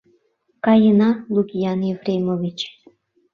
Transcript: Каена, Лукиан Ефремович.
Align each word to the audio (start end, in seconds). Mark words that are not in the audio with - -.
Каена, 0.65 1.09
Лукиан 1.33 1.79
Ефремович. 1.93 2.59